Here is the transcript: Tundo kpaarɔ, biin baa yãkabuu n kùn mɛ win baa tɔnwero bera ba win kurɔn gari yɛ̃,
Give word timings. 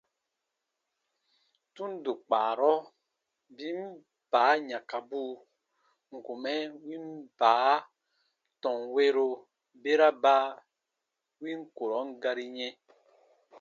Tundo 1.75 2.11
kpaarɔ, 2.27 2.71
biin 3.55 3.81
baa 4.31 4.53
yãkabuu 4.69 5.31
n 6.11 6.15
kùn 6.25 6.37
mɛ 6.43 6.53
win 6.85 7.05
baa 7.39 7.73
tɔnwero 8.61 9.27
bera 9.81 10.07
ba 10.23 10.35
win 11.41 11.59
kurɔn 11.75 12.07
gari 12.21 12.45
yɛ̃, 12.57 12.73